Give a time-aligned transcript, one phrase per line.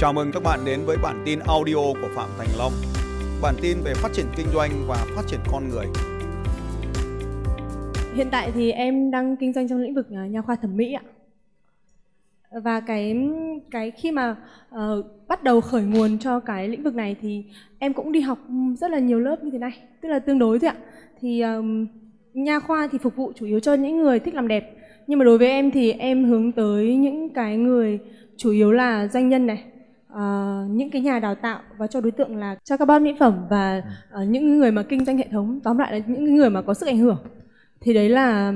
[0.00, 2.72] Chào mừng các bạn đến với bản tin audio của Phạm Thành Long.
[3.42, 5.86] Bản tin về phát triển kinh doanh và phát triển con người.
[8.14, 10.92] Hiện tại thì em đang kinh doanh trong lĩnh vực à, nha khoa thẩm mỹ
[10.92, 11.02] ạ.
[12.62, 13.28] Và cái
[13.70, 14.36] cái khi mà
[14.74, 17.44] uh, bắt đầu khởi nguồn cho cái lĩnh vực này thì
[17.78, 18.38] em cũng đi học
[18.80, 20.76] rất là nhiều lớp như thế này, tức là tương đối thôi ạ.
[21.20, 21.86] Thì um,
[22.34, 24.76] nha khoa thì phục vụ chủ yếu cho những người thích làm đẹp.
[25.06, 27.98] Nhưng mà đối với em thì em hướng tới những cái người
[28.36, 29.64] chủ yếu là doanh nhân này,
[30.12, 33.14] uh, những cái nhà đào tạo và cho đối tượng là cho các bác mỹ
[33.20, 33.82] phẩm và
[34.22, 36.74] uh, những người mà kinh doanh hệ thống tóm lại là những người mà có
[36.74, 37.18] sức ảnh hưởng.
[37.80, 38.52] Thì đấy là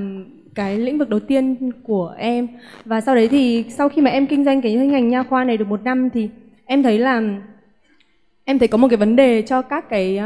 [0.55, 2.47] cái lĩnh vực đầu tiên của em.
[2.85, 5.57] Và sau đấy thì sau khi mà em kinh doanh cái ngành nha khoa này
[5.57, 6.29] được một năm thì
[6.65, 7.21] em thấy là
[8.45, 10.19] em thấy có một cái vấn đề cho các cái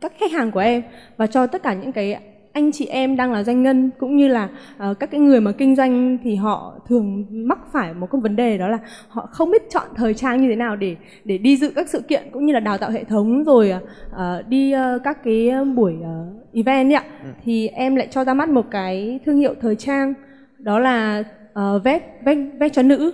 [0.00, 0.82] các khách hàng của em
[1.16, 4.28] và cho tất cả những cái anh chị em đang là doanh nhân cũng như
[4.28, 4.48] là
[4.90, 8.36] uh, các cái người mà kinh doanh thì họ thường mắc phải một cái vấn
[8.36, 11.56] đề đó là họ không biết chọn thời trang như thế nào để để đi
[11.56, 13.74] dự các sự kiện cũng như là đào tạo hệ thống rồi
[14.10, 17.28] uh, đi uh, các cái buổi uh, event ấy ạ ừ.
[17.44, 20.14] thì em lại cho ra mắt một cái thương hiệu thời trang
[20.58, 23.12] đó là uh, vest vest vest cho nữ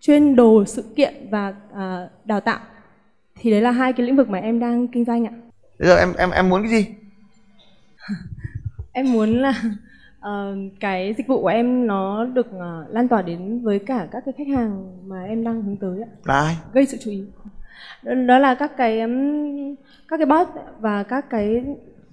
[0.00, 2.60] chuyên đồ sự kiện và uh, đào tạo
[3.40, 5.32] thì đấy là hai cái lĩnh vực mà em đang kinh doanh ạ.
[5.78, 6.86] Bây giờ em em em muốn cái gì?
[8.92, 9.54] em muốn là
[10.18, 10.26] uh,
[10.80, 14.34] cái dịch vụ của em nó được uh, lan tỏa đến với cả các cái
[14.38, 16.08] khách hàng mà em đang hướng tới ạ.
[16.24, 16.56] Là ai?
[16.72, 17.24] Gây sự chú ý.
[18.02, 19.74] Đó, đó là các cái um,
[20.08, 20.48] các cái bot
[20.80, 21.64] và các cái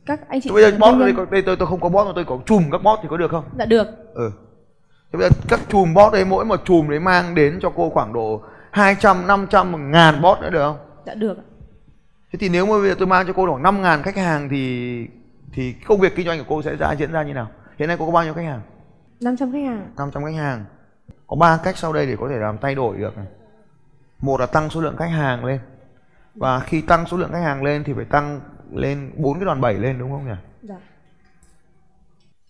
[0.06, 0.50] các anh chị.
[0.53, 2.84] Bây giờ bot đây, đây tôi tôi không có bot mà tôi có chùm các
[2.84, 3.44] bot thì có được không?
[3.58, 3.88] Dạ được.
[4.14, 4.31] Ừ.
[5.12, 7.89] Thế bây giờ các chùm bot đấy mỗi một chùm đấy mang đến cho cô
[7.89, 8.41] khoảng độ
[8.72, 10.78] 200, 500, 1 ngàn bot nữa được không?
[11.06, 11.38] Dạ được.
[12.31, 14.50] Thế thì nếu mà bây giờ tôi mang cho cô khoảng 5 ngàn khách hàng
[14.50, 15.06] thì
[15.52, 17.52] thì công việc kinh doanh của cô sẽ ra diễn ra như nào?
[17.78, 18.62] Hiện nay cô có bao nhiêu khách hàng?
[19.20, 19.94] 500 khách hàng.
[19.98, 20.66] 500 khách hàng.
[21.28, 23.26] Có ba cách sau đây để có thể làm thay đổi được này.
[24.20, 25.59] Một là tăng số lượng khách hàng lên.
[26.36, 28.41] Và khi tăng số lượng khách hàng lên thì phải tăng
[28.72, 30.36] lên bốn cái đòn bẩy lên đúng không nhỉ?
[30.62, 30.75] Dạ.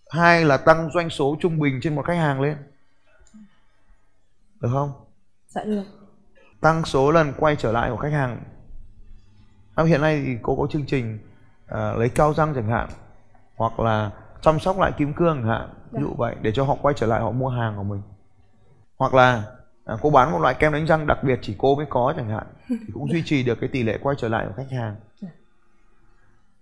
[0.09, 2.57] hai là tăng doanh số trung bình trên một khách hàng lên.
[4.61, 4.91] Được không?
[5.47, 5.83] Dạ được.
[6.61, 8.43] Tăng số lần quay trở lại của khách hàng.
[9.85, 11.19] Hiện nay thì cô có chương trình
[11.67, 12.89] à, lấy cao răng chẳng hạn
[13.55, 14.11] hoặc là
[14.41, 16.15] chăm sóc lại kim cương chẳng hạn ví dụ dạ.
[16.17, 18.01] vậy để cho họ quay trở lại họ mua hàng của mình
[18.97, 19.43] hoặc là
[19.85, 22.29] à, cô bán một loại kem đánh răng đặc biệt chỉ cô mới có chẳng
[22.29, 24.95] hạn thì cũng duy trì được cái tỷ lệ quay trở lại của khách hàng
[25.21, 25.29] dạ.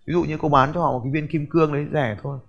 [0.06, 2.40] ví dụ như cô bán cho họ một cái viên kim cương đấy rẻ thôi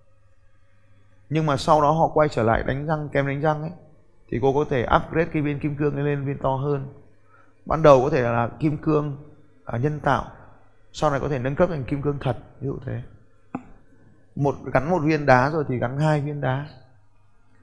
[1.30, 3.72] nhưng mà sau đó họ quay trở lại đánh răng kem đánh răng ấy
[4.28, 6.86] thì cô có thể upgrade cái viên kim cương lên viên to hơn
[7.66, 9.16] ban đầu có thể là kim cương
[9.64, 10.24] à, nhân tạo
[10.98, 13.00] sau này có thể nâng cấp thành kim cương thật ví dụ thế.
[14.36, 16.66] Một gắn một viên đá rồi thì gắn hai viên đá.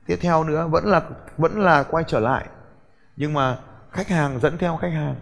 [0.06, 2.46] Tiếp theo nữa vẫn là vẫn là quay trở lại.
[3.18, 3.60] Nhưng mà
[3.92, 5.16] khách hàng dẫn theo khách hàng.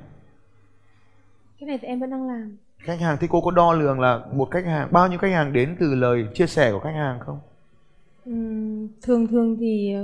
[1.60, 2.58] Cái này thì em vẫn đang làm.
[2.78, 5.54] Khách hàng thì cô có đo lường là một khách hàng bao nhiêu khách hàng
[5.54, 7.40] đến từ lời chia sẻ của khách hàng không?
[8.30, 9.96] Uhm, thường thường thì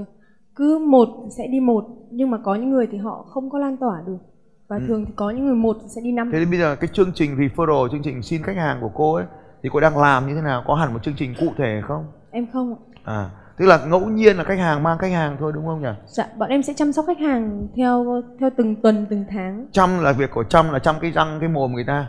[0.56, 3.78] cứ một sẽ đi một nhưng mà có những người thì họ không có lan
[3.78, 4.18] tỏa được
[4.68, 4.84] và ừ.
[4.88, 6.30] thường thì có những người một sẽ đi năm.
[6.32, 9.14] Thế nên bây giờ cái chương trình referral chương trình xin khách hàng của cô
[9.14, 9.26] ấy
[9.64, 10.64] thì cô đang làm như thế nào?
[10.68, 12.06] Có hẳn một chương trình cụ thể không?
[12.32, 12.80] Em không ạ.
[13.04, 15.90] À tức là ngẫu nhiên là khách hàng mang khách hàng thôi đúng không nhỉ?
[16.06, 19.68] Dạ bọn em sẽ chăm sóc khách hàng theo theo từng tuần từng tháng.
[19.72, 22.08] Chăm là việc của chăm là chăm cái răng cái mồm người ta.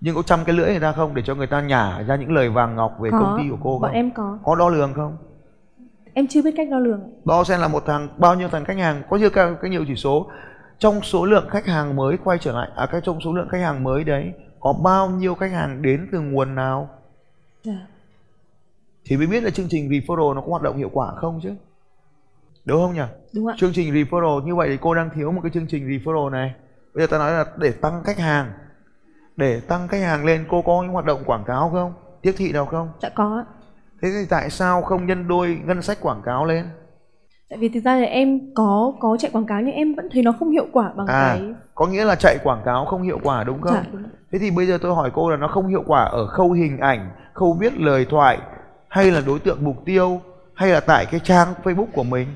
[0.00, 2.32] Nhưng có chăm cái lưỡi người ta không để cho người ta nhả ra những
[2.32, 3.80] lời vàng ngọc về có, công ty của cô không?
[3.80, 4.38] bọn em có.
[4.44, 5.16] Có đo lường không?
[6.14, 8.78] Em chưa biết cách đo lường đo xem là một thằng bao nhiêu thằng khách
[8.78, 10.30] hàng có nhiều cái, cái nhiều chỉ số
[10.80, 13.60] trong số lượng khách hàng mới quay trở lại à cái trong số lượng khách
[13.60, 16.88] hàng mới đấy có bao nhiêu khách hàng đến từ nguồn nào?
[17.64, 17.78] Yeah.
[17.78, 17.86] Dạ.
[19.04, 21.54] thì mới biết là chương trình referral nó có hoạt động hiệu quả không chứ?
[22.64, 23.02] Đúng không nhỉ?
[23.34, 23.54] Đúng ạ.
[23.58, 26.54] Chương trình referral như vậy thì cô đang thiếu một cái chương trình referral này.
[26.94, 28.52] Bây giờ ta nói là để tăng khách hàng.
[29.36, 31.92] Để tăng khách hàng lên cô có những hoạt động quảng cáo không?
[32.22, 32.88] Tiếp thị nào không?
[33.02, 33.44] Dạ có
[34.02, 36.66] thế thì tại sao không nhân đôi ngân sách quảng cáo lên
[37.50, 40.22] tại vì thực ra là em có có chạy quảng cáo nhưng em vẫn thấy
[40.22, 43.20] nó không hiệu quả bằng à, cái có nghĩa là chạy quảng cáo không hiệu
[43.22, 43.74] quả đúng không?
[43.74, 44.02] Dạ, đúng.
[44.32, 46.78] thế thì bây giờ tôi hỏi cô là nó không hiệu quả ở khâu hình
[46.78, 48.38] ảnh khâu viết lời thoại
[48.88, 50.20] hay là đối tượng mục tiêu
[50.54, 52.28] hay là tại cái trang facebook của mình?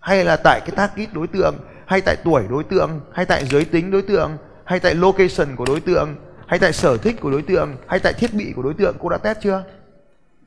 [0.00, 1.54] Hay là tại cái target đối tượng
[1.86, 4.30] hay tại tuổi đối tượng hay tại giới tính đối tượng
[4.64, 6.16] hay tại location của đối tượng
[6.46, 8.96] hay tại sở thích của đối tượng hay tại thiết bị của đối tượng?
[8.98, 9.64] Cô đã test chưa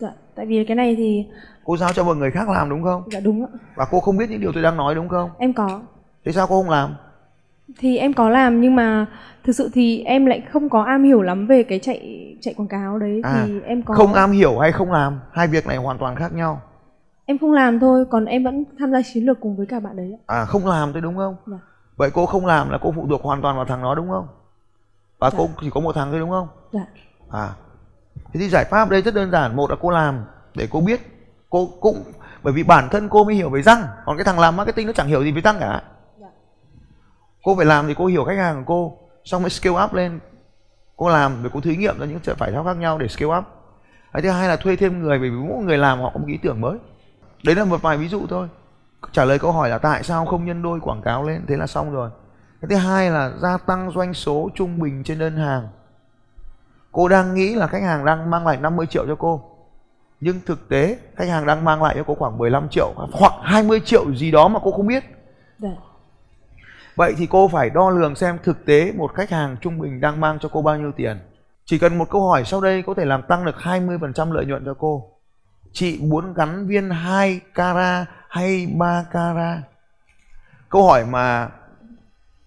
[0.02, 1.26] dạ tại vì cái này thì
[1.64, 3.04] cô giao cho một người khác làm đúng không?
[3.12, 3.50] Dạ đúng ạ.
[3.76, 5.30] Và cô không biết những điều tôi đang nói đúng không?
[5.38, 5.82] Em có.
[6.26, 6.96] Thế sao cô không làm?
[7.78, 9.06] Thì em có làm nhưng mà
[9.44, 12.68] thực sự thì em lại không có am hiểu lắm về cái chạy chạy quảng
[12.68, 13.22] cáo đấy.
[13.24, 16.16] À, thì em có không am hiểu hay không làm hai việc này hoàn toàn
[16.16, 16.62] khác nhau.
[17.26, 19.96] Em không làm thôi còn em vẫn tham gia chiến lược cùng với cả bạn
[19.96, 21.36] đấy à không làm thôi đúng không?
[21.48, 21.58] Dạ.
[21.98, 24.28] vậy cô không làm là cô phụ thuộc hoàn toàn vào thằng đó đúng không?
[25.20, 25.38] Và Dạ.
[25.38, 26.48] cô chỉ có một thằng thôi đúng không?
[26.72, 26.86] Dạ.
[27.32, 27.50] À
[28.34, 29.56] thế thì giải pháp đây rất đơn giản.
[29.56, 30.26] Một là cô làm
[30.56, 31.02] để cô biết.
[31.50, 32.04] Cô cũng
[32.44, 33.84] bởi vì bản thân cô mới hiểu về răng.
[34.06, 35.82] Còn cái thằng làm marketing nó chẳng hiểu gì về răng cả.
[36.22, 36.28] Dạ.
[37.44, 40.20] cô phải làm thì cô hiểu khách hàng của cô xong mới scale up lên.
[40.96, 43.44] Cô làm rồi cô thí nghiệm ra những phải pháp khác nhau để scale up.
[44.14, 46.28] Cái thứ hai là thuê thêm người bởi vì mỗi người làm họ có một
[46.28, 46.78] ý tưởng mới.
[47.44, 48.48] Đấy là một vài ví dụ thôi.
[49.12, 51.46] Trả lời câu hỏi là tại sao không nhân đôi quảng cáo lên?
[51.48, 52.10] Thế là xong rồi.
[52.62, 55.68] Cái thứ hai là gia tăng doanh số trung bình trên đơn hàng
[56.92, 59.44] cô đang nghĩ là khách hàng đang mang lại 50 triệu cho cô
[60.20, 63.82] nhưng thực tế khách hàng đang mang lại cho cô khoảng 15 triệu hoặc 20
[63.86, 65.04] triệu gì đó mà cô không biết
[65.58, 65.70] dạ
[66.96, 70.20] Vậy thì cô phải đo lường xem thực tế một khách hàng trung bình đang
[70.20, 71.20] mang cho cô bao nhiêu tiền.
[71.66, 74.66] Chỉ cần một câu hỏi sau đây có thể làm tăng được 20% lợi nhuận
[74.66, 75.12] cho cô.
[75.74, 79.62] Chị muốn gắn viên 2 cara hay 3 cara?
[80.70, 81.50] Câu hỏi mà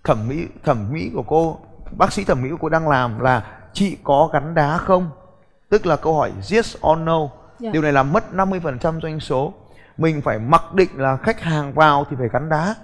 [0.05, 1.61] thẩm mỹ thẩm mỹ của cô,
[1.99, 5.11] bác sĩ thẩm mỹ của cô đang làm là chị có gắn đá không?
[5.69, 7.21] Tức là câu hỏi yes or no.
[7.59, 7.71] Dạ.
[7.73, 9.53] Điều này làm mất 50% doanh số.
[9.97, 12.75] Mình phải mặc định là khách hàng vào thì phải gắn đá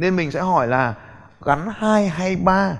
[0.00, 0.94] nên mình sẽ hỏi là
[1.44, 2.78] gắn 2 hay 3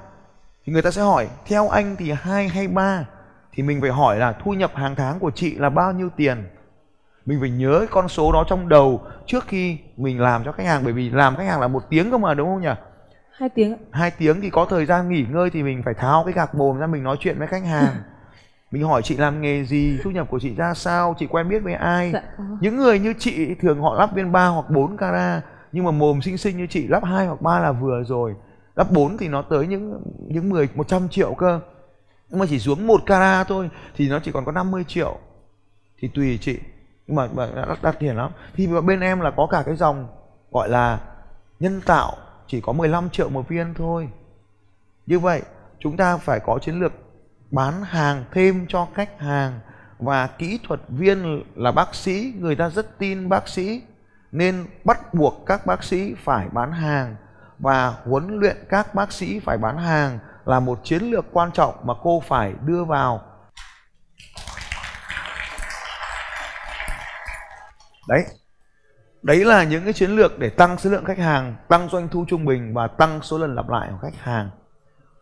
[0.66, 3.04] thì người ta sẽ hỏi theo anh thì 2 hay 3
[3.52, 6.44] thì mình phải hỏi là thu nhập hàng tháng của chị là bao nhiêu tiền
[7.26, 10.80] mình phải nhớ con số đó trong đầu trước khi mình làm cho khách hàng
[10.84, 12.74] bởi vì làm khách hàng là một tiếng cơ mà đúng không nhỉ
[13.40, 16.32] hai tiếng hai tiếng thì có thời gian nghỉ ngơi thì mình phải tháo cái
[16.32, 17.94] gạc mồm ra mình nói chuyện với khách hàng
[18.70, 21.58] mình hỏi chị làm nghề gì thu nhập của chị ra sao chị quen biết
[21.58, 22.22] với ai dạ
[22.60, 25.42] những người như chị thường họ lắp viên 3 hoặc 4 cara
[25.72, 28.34] nhưng mà mồm xinh xinh như chị lắp 2 hoặc 3 là vừa rồi.
[28.74, 31.60] Lắp 4 thì nó tới những những 10 100 triệu cơ.
[32.28, 35.18] Nhưng mà chỉ xuống một cara thôi thì nó chỉ còn có 50 triệu.
[35.98, 36.58] Thì tùy chị.
[37.06, 38.30] Nhưng mà, mà đắt, đắt tiền lắm.
[38.54, 40.08] Thì bên em là có cả cái dòng
[40.50, 41.00] gọi là
[41.60, 42.12] nhân tạo
[42.50, 44.08] chỉ có 15 triệu một viên thôi.
[45.06, 45.42] Như vậy,
[45.78, 46.92] chúng ta phải có chiến lược
[47.50, 49.60] bán hàng thêm cho khách hàng
[49.98, 53.82] và kỹ thuật viên là bác sĩ người ta rất tin bác sĩ,
[54.32, 57.16] nên bắt buộc các bác sĩ phải bán hàng
[57.58, 61.74] và huấn luyện các bác sĩ phải bán hàng là một chiến lược quan trọng
[61.86, 63.22] mà cô phải đưa vào
[68.08, 68.24] đấy
[69.22, 72.24] đấy là những cái chiến lược để tăng số lượng khách hàng tăng doanh thu
[72.28, 74.50] trung bình và tăng số lần lặp lại của khách hàng.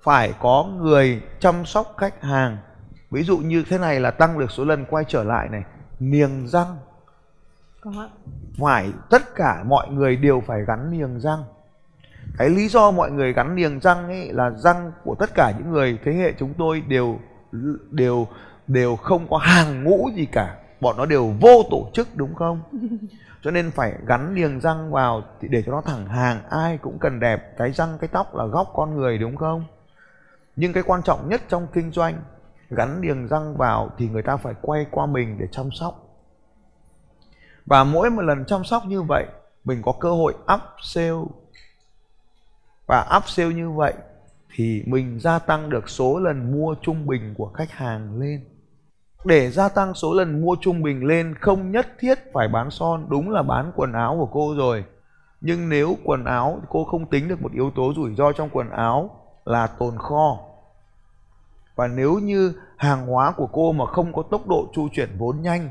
[0.02, 2.58] Phải có người chăm sóc khách hàng.
[3.10, 5.62] Ví dụ như thế này là tăng được số lần quay trở lại này
[6.00, 6.76] niềng răng.
[8.58, 11.44] Phải tất cả mọi người đều phải gắn niềng răng.
[12.38, 15.70] Cái lý do mọi người gắn niềng răng ấy là răng của tất cả những
[15.70, 17.18] người thế hệ chúng tôi đều
[17.90, 18.26] đều
[18.66, 20.56] đều không có hàng ngũ gì cả.
[20.80, 22.60] Bọn nó đều vô tổ chức đúng không
[23.48, 26.42] cho nên phải gắn niềng răng vào thì để cho nó thẳng hàng.
[26.50, 27.56] Ai cũng cần đẹp.
[27.58, 29.64] Cái răng, cái tóc là góc con người, đúng không?
[30.56, 32.22] Nhưng cái quan trọng nhất trong kinh doanh,
[32.70, 36.18] gắn niềng răng vào thì người ta phải quay qua mình để chăm sóc.
[37.66, 39.26] Và mỗi một lần chăm sóc như vậy,
[39.64, 41.24] mình có cơ hội up sale.
[42.86, 43.94] Và up sale như vậy
[44.54, 48.44] thì mình gia tăng được số lần mua trung bình của khách hàng lên
[49.25, 53.06] để gia tăng số lần mua trung bình lên, không nhất thiết phải bán son,
[53.09, 54.85] đúng là bán quần áo của cô rồi.
[55.41, 58.70] Nhưng nếu quần áo, cô không tính được một yếu tố rủi ro trong quần
[58.70, 59.10] áo
[59.44, 60.39] là tồn kho.
[61.75, 65.43] Và nếu như hàng hóa của cô mà không có tốc độ chu chuyển vốn
[65.43, 65.70] nhanh,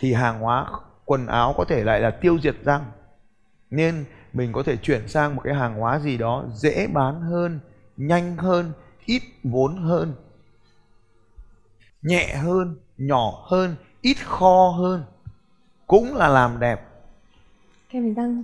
[0.00, 0.66] thì hàng hóa,
[1.04, 2.84] quần áo có thể lại là tiêu diệt răng.
[3.70, 7.60] Nên mình có thể chuyển sang một cái hàng hóa gì đó dễ bán hơn,
[7.96, 8.72] nhanh hơn,
[9.04, 10.14] ít vốn hơn,
[12.02, 15.04] nhẹ hơn nhỏ hơn ít kho hơn
[15.86, 16.88] cũng là làm đẹp.
[17.90, 18.42] Kem đánh răng.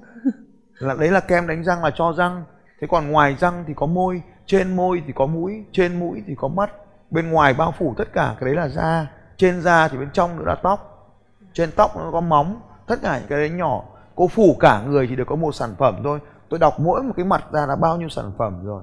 [0.78, 2.44] Là đấy là kem đánh răng là cho răng.
[2.80, 6.34] Thế còn ngoài răng thì có môi trên môi thì có mũi trên mũi thì
[6.34, 6.70] có mắt.
[7.11, 9.06] Bên ngoài bao phủ tất cả cái đấy là da.
[9.37, 11.11] Trên da thì bên trong nữa là tóc.
[11.52, 13.84] Trên tóc nó có móng tất cả những cái đấy nhỏ.
[14.14, 16.18] Cô phủ cả người thì được có một sản phẩm thôi.
[16.49, 18.82] Tôi đọc mỗi một cái mặt ra là bao nhiêu sản phẩm rồi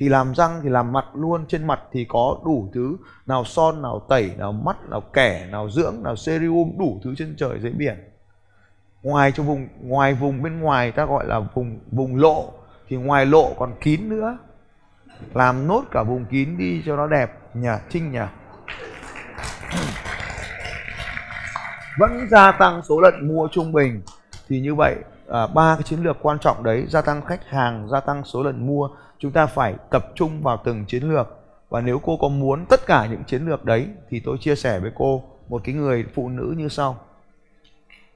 [0.00, 3.82] thì làm răng thì làm mặt luôn trên mặt thì có đủ thứ nào son
[3.82, 7.72] nào tẩy nào mắt nào kẻ nào dưỡng nào serum đủ thứ trên trời dưới
[7.72, 7.94] biển.
[9.02, 12.52] Ngoài cho vùng ngoài vùng bên ngoài ta gọi là vùng vùng lộ
[12.88, 14.38] thì ngoài lộ còn kín nữa.
[15.34, 18.18] Làm nốt cả vùng kín đi cho nó đẹp nhỉ trinh nhỉ
[21.98, 24.02] vẫn gia tăng số lần mua trung bình.
[24.48, 24.96] Thì như vậy
[25.28, 28.42] à, ba cái chiến lược quan trọng đấy gia tăng khách hàng gia tăng số
[28.42, 28.88] lần mua
[29.20, 31.28] chúng ta phải tập trung vào từng chiến lược.
[31.68, 34.80] Và nếu cô có muốn tất cả những chiến lược đấy thì tôi chia sẻ
[34.80, 36.98] với cô một cái người phụ nữ như sau.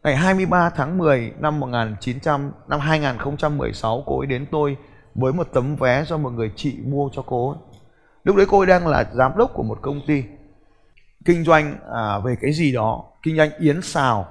[0.03, 4.77] Ngày 23 tháng 10 năm 1900 năm 2016 cô ấy đến tôi
[5.15, 7.59] với một tấm vé do một người chị mua cho cô ấy.
[8.25, 10.25] lúc đấy cô ấy đang là giám đốc của một công ty
[11.25, 14.27] kinh doanh à, về cái gì đó kinh doanh yến xào.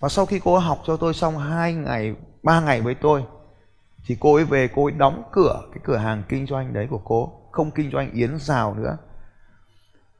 [0.00, 3.24] Và sau khi cô ấy học cho tôi xong hai ngày ba ngày với tôi
[4.06, 7.00] thì cô ấy về, cô ấy đóng cửa cái cửa hàng kinh doanh đấy của
[7.04, 8.96] cô, không kinh doanh yến xào nữa.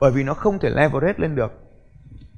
[0.01, 1.53] Bởi vì nó không thể leverage lên được.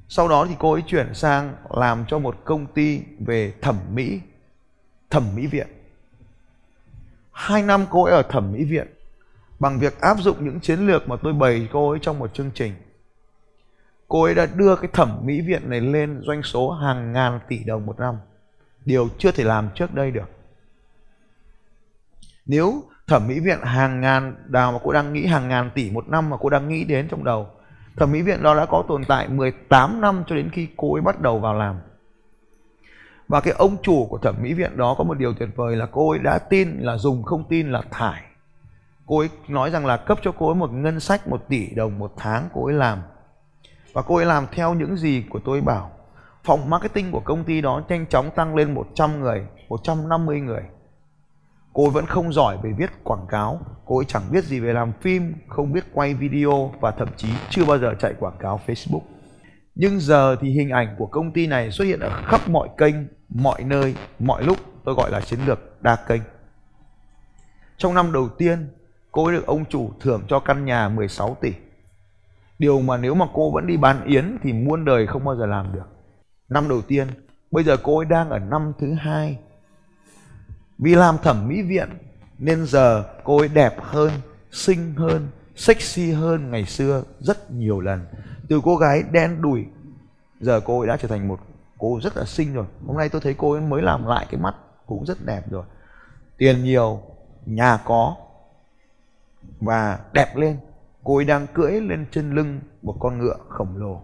[0.09, 4.21] Sau đó thì cô ấy chuyển sang làm cho một công ty về thẩm mỹ
[5.09, 5.67] thẩm mỹ viện.
[7.31, 8.87] Hai năm cô ấy ở thẩm mỹ viện,
[9.59, 12.51] bằng việc áp dụng những chiến lược mà tôi bày cô ấy trong một chương
[12.53, 12.73] trình.
[14.07, 17.63] Cô ấy đã đưa cái thẩm mỹ viện này lên doanh số hàng ngàn tỷ
[17.63, 18.15] đồng một năm,
[18.85, 20.29] điều chưa thể làm trước đây được
[22.47, 26.07] nếu thẩm mỹ viện hàng ngàn, đào mà cô đang nghĩ hàng ngàn tỷ một
[26.07, 27.47] năm mà cô đang nghĩ đến trong đầu.
[27.97, 31.01] Thẩm mỹ viện đó đã có tồn tại 18 năm cho đến khi cô ấy
[31.01, 31.75] bắt đầu vào làm.
[33.27, 35.85] Và cái ông chủ của thẩm mỹ viện đó có một điều tuyệt vời là
[35.91, 38.21] cô ấy đã tin là dùng, không tin là thải.
[39.05, 41.99] Cô ấy nói rằng là cấp cho cô ấy một ngân sách một tỷ đồng
[41.99, 42.99] một tháng cô ấy làm.
[43.93, 45.91] Và cô ấy làm theo những gì của tôi bảo.
[46.43, 50.61] Phòng marketing của công ty đó nhanh chóng tăng lên 100 người 150 người
[51.77, 53.59] cô ấy vẫn không giỏi về viết quảng cáo.
[53.85, 57.27] Cô ấy chẳng biết gì về làm phim, không biết quay video và thậm chí
[57.49, 59.01] chưa bao giờ chạy quảng cáo facebook.
[59.75, 62.95] Nhưng giờ thì hình ảnh của công ty này xuất hiện ở khắp mọi kênh,
[63.29, 64.57] mọi nơi, mọi lúc.
[64.85, 66.21] Tôi gọi là chiến lược đa kênh.
[67.77, 68.69] Trong năm đầu tiên,
[69.11, 71.53] cô ấy được ông chủ thưởng cho căn nhà 16 tỷ.
[72.59, 75.45] Điều mà nếu mà cô vẫn đi bán yến thì muôn đời không bao giờ
[75.45, 75.87] làm được.
[76.49, 77.07] Năm đầu tiên,
[77.51, 79.39] bây giờ cô ấy đang ở năm thứ hai
[80.77, 81.89] vì làm thẩm mỹ viện,
[82.39, 84.11] nên giờ cô ấy đẹp hơn,
[84.51, 88.05] xinh hơn, sexy hơn ngày xưa rất nhiều lần.
[88.49, 89.65] Từ cô gái đen đùi
[90.39, 91.39] giờ cô ấy đã trở thành một
[91.77, 92.65] cô rất là xinh rồi.
[92.87, 94.55] Hôm nay tôi thấy cô ấy mới làm lại cái mắt
[94.85, 95.63] cũng rất đẹp rồi.
[96.37, 97.01] Tiền nhiều,
[97.45, 98.15] nhà có,
[99.59, 100.57] và đẹp lên.
[101.03, 104.01] Cô ấy đang cưỡi lên trên lưng một con ngựa khổng lồ.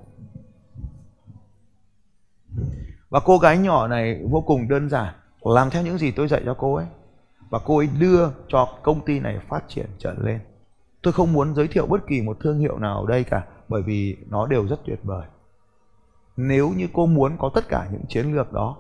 [3.09, 6.41] Và cô gái nhỏ này vô cùng đơn giản làm theo những gì tôi dạy
[6.45, 6.85] cho cô ấy.
[7.49, 10.39] Và cô ấy đưa cho công ty này phát triển trở lên.
[11.01, 13.81] Tôi không muốn giới thiệu bất kỳ một thương hiệu nào ở đây cả bởi
[13.81, 15.27] vì nó đều rất tuyệt vời.
[16.37, 18.77] Nếu như cô muốn có tất cả những chiến lược đó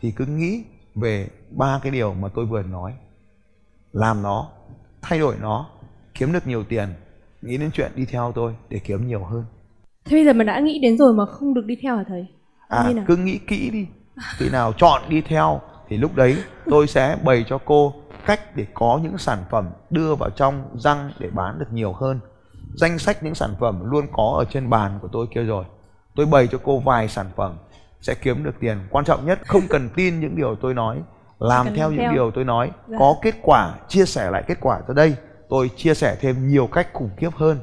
[0.00, 2.94] thì cứ nghĩ về ba cái điều mà tôi vừa nói.
[3.92, 4.48] Làm nó
[5.02, 5.70] thay đổi nó
[6.14, 6.88] kiếm được nhiều tiền
[7.42, 9.44] nghĩ đến chuyện đi theo tôi để kiếm nhiều hơn.
[10.04, 12.26] Thế bây giờ mà đã nghĩ đến rồi mà không được đi theo hả thầy?
[12.68, 13.86] À cứ nghĩ kỹ đi.
[14.36, 17.94] Khi nào chọn đi theo thì lúc đấy tôi sẽ bày cho cô
[18.26, 22.20] cách để có những sản phẩm đưa vào trong răng để bán được nhiều hơn.
[22.74, 25.64] Danh sách những sản phẩm luôn có ở trên bàn của tôi kia rồi.
[26.14, 27.56] Tôi bày cho cô vài sản phẩm
[28.00, 28.78] sẽ kiếm được tiền.
[28.90, 31.02] Quan trọng nhất không cần tin những điều tôi nói.
[31.38, 32.70] Làm theo, theo những điều tôi nói.
[32.88, 32.96] Dạ.
[32.98, 35.16] có kết quả chia sẻ lại kết quả ra đây.
[35.48, 37.60] Tôi chia sẻ thêm nhiều cách khủng khiếp hơn.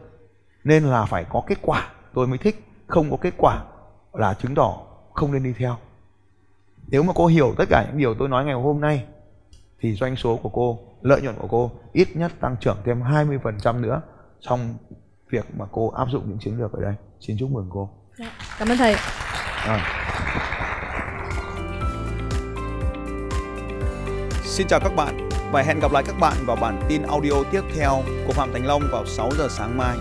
[0.63, 2.63] Nên là phải có kết quả tôi mới thích.
[2.87, 3.61] Không có kết quả
[4.13, 4.77] là chứng tỏ
[5.13, 5.77] không nên đi theo
[6.87, 9.03] nếu mà cô hiểu tất cả những điều tôi nói ngày hôm nay
[9.79, 13.81] thì doanh số của cô lợi nhuận của cô ít nhất tăng trưởng thêm 20%
[13.81, 14.01] nữa
[14.39, 14.77] trong
[15.29, 18.31] việc mà cô áp dụng những chiến lược ở đây xin chúc mừng cô dạ,
[18.59, 18.93] cảm ơn thầy
[19.65, 20.03] à.
[24.43, 27.61] Xin chào các bạn và hẹn gặp lại các bạn vào bản tin audio tiếp
[27.75, 29.97] theo của Phạm Thành Long vào 6 giờ sáng mai.